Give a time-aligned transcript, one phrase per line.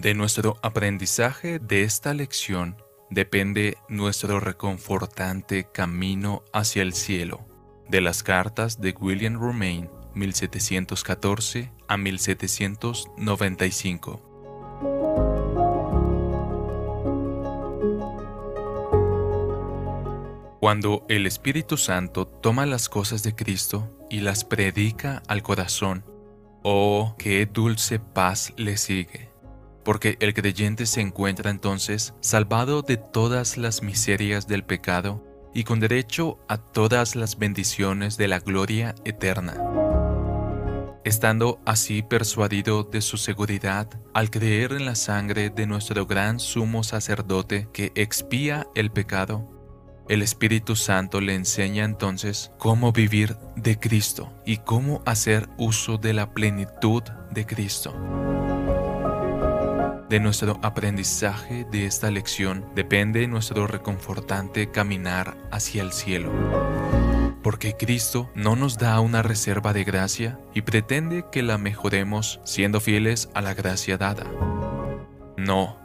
[0.00, 2.76] De nuestro aprendizaje de esta lección
[3.10, 7.46] depende nuestro reconfortante camino hacia el cielo.
[7.86, 14.22] De las cartas de William Romain, 1714 a 1795.
[20.60, 26.06] Cuando el Espíritu Santo toma las cosas de Cristo y las predica al corazón,
[26.62, 29.29] oh, qué dulce paz le sigue
[29.84, 35.80] porque el creyente se encuentra entonces salvado de todas las miserias del pecado y con
[35.80, 39.54] derecho a todas las bendiciones de la gloria eterna.
[41.02, 46.84] Estando así persuadido de su seguridad al creer en la sangre de nuestro gran sumo
[46.84, 49.48] sacerdote que expía el pecado,
[50.10, 56.12] el Espíritu Santo le enseña entonces cómo vivir de Cristo y cómo hacer uso de
[56.12, 57.94] la plenitud de Cristo.
[60.10, 66.32] De nuestro aprendizaje de esta lección depende nuestro reconfortante caminar hacia el cielo.
[67.44, 72.80] Porque Cristo no nos da una reserva de gracia y pretende que la mejoremos siendo
[72.80, 74.24] fieles a la gracia dada.
[75.36, 75.78] No,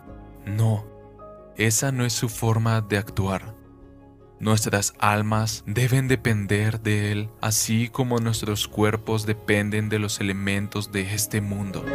[0.48, 0.88] no,
[1.56, 3.54] esa no es su forma de actuar.
[4.39, 11.14] Nuestras almas deben depender de Él, así como nuestros cuerpos dependen de los elementos de
[11.14, 11.86] este mundo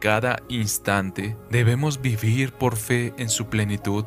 [0.00, 4.04] cada instante debemos vivir por fe en su plenitud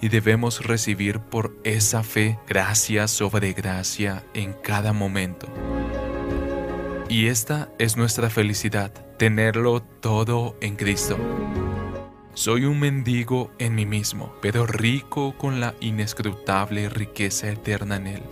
[0.00, 5.48] y debemos recibir por esa fe gracia sobre gracia en cada momento.
[7.08, 11.18] Y esta es nuestra felicidad, tenerlo todo en Cristo.
[12.34, 18.22] Soy un mendigo en mí mismo, pero rico con la inescrutable riqueza eterna en Él.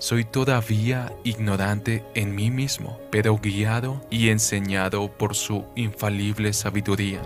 [0.00, 7.20] Soy todavía ignorante en mí mismo, pero guiado y enseñado por su infalible sabiduría.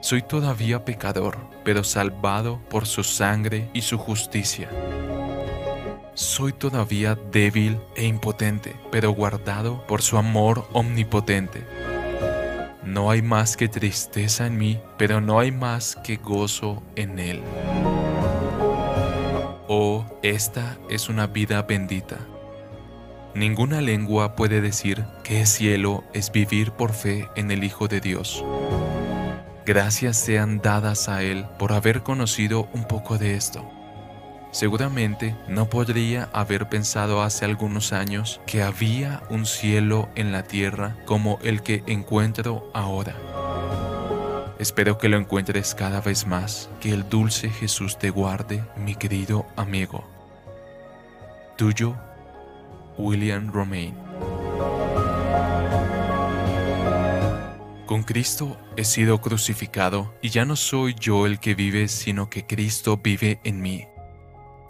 [0.00, 4.70] Soy todavía pecador, pero salvado por su sangre y su justicia.
[6.14, 11.62] Soy todavía débil e impotente, pero guardado por su amor omnipotente.
[12.84, 17.42] No hay más que tristeza en mí, pero no hay más que gozo en él.
[19.72, 22.16] Oh, esta es una vida bendita.
[23.36, 28.44] Ninguna lengua puede decir que cielo es vivir por fe en el Hijo de Dios.
[29.64, 33.64] Gracias sean dadas a Él por haber conocido un poco de esto.
[34.50, 40.96] Seguramente no podría haber pensado hace algunos años que había un cielo en la tierra
[41.06, 43.14] como el que encuentro ahora.
[44.60, 49.46] Espero que lo encuentres cada vez más, que el dulce Jesús te guarde, mi querido
[49.56, 50.04] amigo.
[51.56, 51.96] Tuyo,
[52.98, 53.94] William Romain.
[57.86, 62.46] Con Cristo he sido crucificado y ya no soy yo el que vive, sino que
[62.46, 63.86] Cristo vive en mí.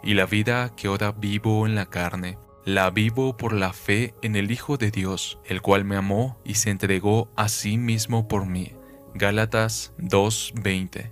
[0.03, 4.37] Y la vida que ahora vivo en la carne, la vivo por la fe en
[4.37, 8.45] el Hijo de Dios, el cual me amó y se entregó a sí mismo por
[8.45, 8.71] mí.
[9.13, 11.11] Gálatas 2:20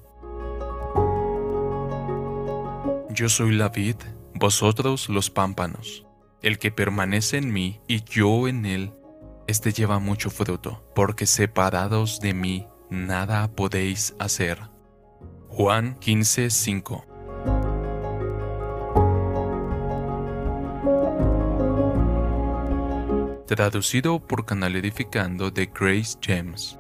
[3.10, 3.98] Yo soy la vid,
[4.34, 6.06] vosotros los pámpanos.
[6.42, 8.94] El que permanece en mí y yo en él,
[9.48, 14.60] éste lleva mucho fruto, porque separados de mí nada podéis hacer.
[15.50, 17.06] Juan 15:5
[23.46, 26.80] Traducido por Canal Edificando de Grace James.